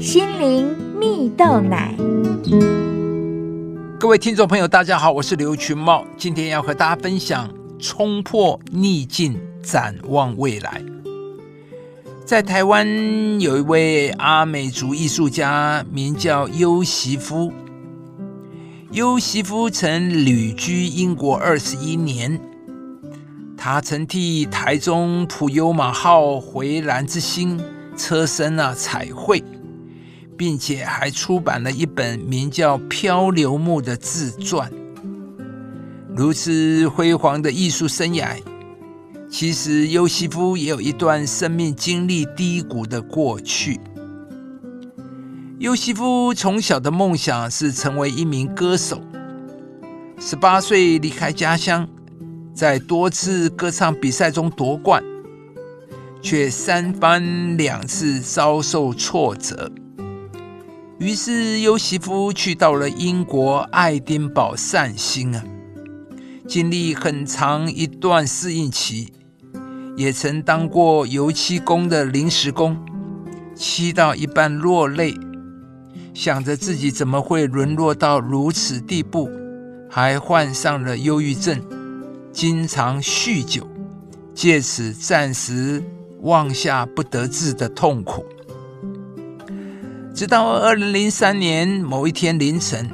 [0.00, 1.94] 心灵蜜豆奶。
[3.98, 10.82] 各位听众朋友，大家好，我是刘群茂，今天要和大家分享冲破逆境，展望未来。
[12.24, 17.52] 在台湾有一位阿美族艺术家，名叫优媳夫。
[18.92, 22.40] 优媳夫曾旅居英国二十一年，
[23.54, 27.60] 他曾替台中普悠马号回蓝之星
[27.98, 29.44] 车身啊彩绘。
[30.40, 34.72] 并且还出版了一本名叫《漂流木》的自传。
[36.16, 38.38] 如此辉煌的艺术生涯，
[39.28, 43.78] 其实尤西夫也有一段生命经历低谷的过去。
[45.58, 48.98] 尤西夫从小的梦想是成为一名歌手，
[50.18, 51.86] 十八岁离开家乡，
[52.54, 55.04] 在多次歌唱比赛中夺冠，
[56.22, 59.70] 却三番两次遭受挫折。
[61.00, 65.42] 于是，尤西夫去到了英国爱丁堡散心啊，
[66.46, 69.10] 经历很长一段适应期，
[69.96, 72.76] 也曾当过油漆工的临时工，
[73.54, 75.14] 漆到一半落泪，
[76.12, 79.30] 想着自己怎么会沦落到如此地步，
[79.88, 81.58] 还患上了忧郁症，
[82.30, 83.66] 经常酗酒，
[84.34, 85.82] 借此暂时
[86.20, 88.22] 忘下不得志的痛苦。
[90.20, 92.90] 直到二零零三年某一天凌晨，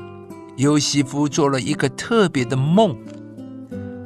[0.55, 2.97] 尤西夫做了一个特别的梦，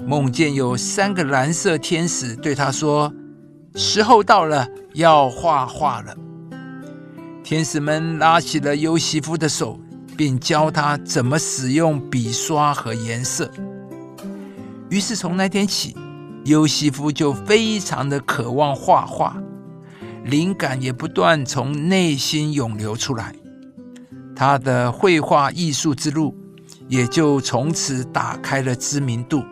[0.06, 3.12] 梦见有三个蓝色天使对他说
[3.76, 6.16] ：“时候到了，要画画了。”
[7.44, 9.78] 天使们拉起了尤西夫的手，
[10.16, 13.50] 并教他怎么使用笔刷和颜色。
[14.88, 15.94] 于是从那天起，
[16.46, 19.36] 尤西夫就非常的渴望画画。
[20.24, 23.34] 灵感也不断从内心涌流出来，
[24.36, 26.36] 他的绘画艺术之路
[26.88, 29.42] 也就从此打开了知名度。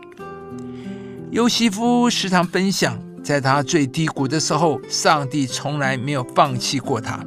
[1.31, 7.25] 尤西夫时常分享，在他最低谷的时候，上帝从来没有放弃过他。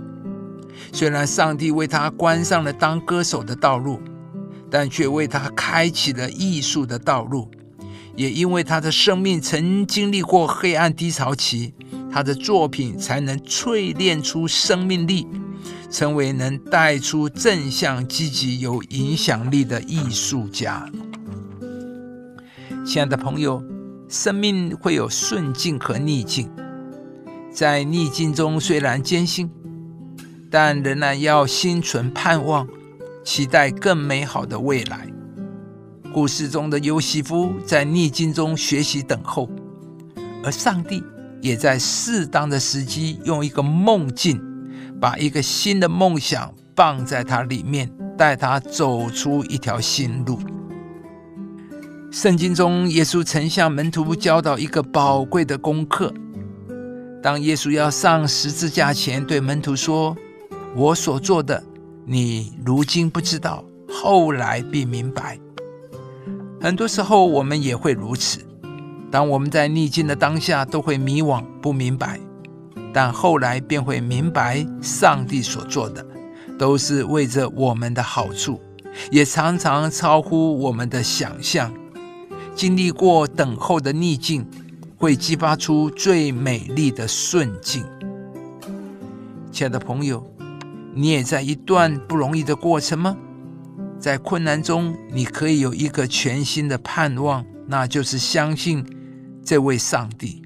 [0.91, 4.01] 虽然上帝为他关上了当歌手的道路，
[4.69, 7.49] 但却为他开启了艺术的道路。
[8.15, 11.73] 也因为他的生命曾经历过黑暗低潮期。
[12.11, 15.25] 他的作品才能淬炼出生命力，
[15.89, 20.89] 成为能带出正向、积极、有影响力的艺术家。
[22.85, 23.63] 亲爱的朋友，
[24.09, 26.49] 生命会有顺境和逆境，
[27.49, 29.49] 在逆境中虽然艰辛，
[30.49, 32.67] 但仍然要心存盼望，
[33.23, 35.07] 期待更美好的未来。
[36.13, 39.49] 故事中的尤西夫在逆境中学习等候，
[40.43, 41.01] 而上帝。
[41.41, 44.41] 也在适当的时机，用一个梦境，
[44.99, 50.39] 把一个新的梦想放在它里面，带他走出一条新路。
[52.11, 56.13] 圣经中，耶稣曾向门徒教导一个宝贵的功课。
[57.23, 60.15] 当耶稣要上十字架前，对门徒说
[60.75, 61.63] ：“我所做的，
[62.05, 65.39] 你如今不知道，后来必明白。”
[66.59, 68.39] 很多时候，我们也会如此。
[69.11, 72.17] 当我们在逆境的当下，都会迷惘不明白，
[72.93, 76.05] 但后来便会明白，上帝所做的
[76.57, 78.61] 都是为着我们的好处，
[79.11, 81.73] 也常常超乎我们的想象。
[82.55, 84.45] 经历过等候的逆境，
[84.97, 87.83] 会激发出最美丽的顺境。
[89.51, 90.25] 亲爱的朋友，
[90.93, 93.17] 你也在一段不容易的过程吗？
[93.99, 98.85] 在困难中，你可以有一个全新的盼望，那就是相信。
[99.43, 100.41] 这位上帝，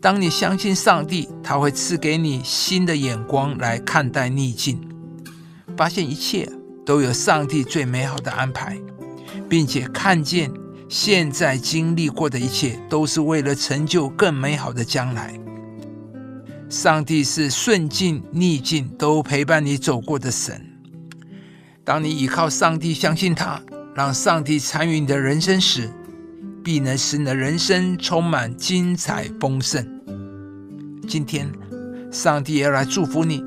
[0.00, 4.80] 当你相信上帝，他会赐给你新的眼光来看待逆境，
[5.76, 6.48] 发现一切
[6.84, 8.78] 都有上帝最美好的安排，
[9.48, 10.50] 并且看见
[10.88, 15.38] 现在经历过的一切都是为了成就更美好的将来。
[16.68, 20.64] 上帝是顺境逆境都陪伴你走过的神。
[21.82, 23.60] 当你依靠上帝，相信他，
[23.94, 25.90] 让上帝参与你的人生时，
[26.68, 29.82] 必能使你的人生充满精彩丰盛。
[31.08, 31.50] 今天，
[32.12, 33.42] 上帝要来祝福你。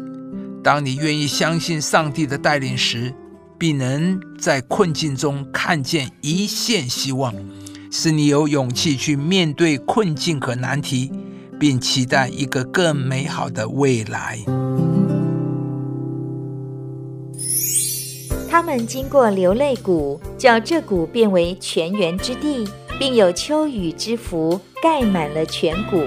[0.64, 3.14] 当你愿意相信上帝的带领时，
[3.60, 7.32] 必能在困境中看见一线希望，
[7.92, 11.12] 使你有勇气去面对困境和难题，
[11.60, 14.40] 并期待一个更美好的未来。
[18.50, 22.68] 他们经过流泪谷，叫这谷变为泉源之地。
[23.02, 26.04] 并有秋雨之福盖满了全谷。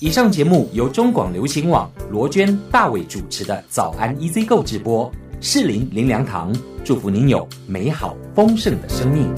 [0.00, 5.08] 以上节目由中广流行网罗娟、大伟主持的《早安 EZ 购》直播，
[5.40, 6.52] 适林林良堂
[6.84, 9.32] 祝福您有美好丰盛的生命。